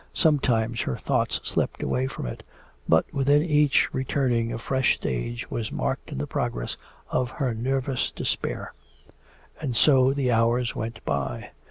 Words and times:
Sometimes 0.15 0.81
her 0.81 0.97
thoughts 0.97 1.39
slipped 1.43 1.83
away 1.83 2.07
from 2.07 2.25
it, 2.25 2.41
but 2.89 3.05
with 3.13 3.29
each 3.29 3.87
returning 3.93 4.51
a 4.51 4.57
fresh 4.57 4.95
stage 4.95 5.51
was 5.51 5.71
marked 5.71 6.11
in 6.11 6.17
the 6.17 6.25
progress 6.25 6.75
of 7.11 7.29
her 7.29 7.53
nervous 7.53 8.09
despair. 8.09 8.73
And 9.61 9.75
so 9.75 10.11
the 10.11 10.31
hours 10.31 10.75
went 10.75 11.05
by. 11.05 11.51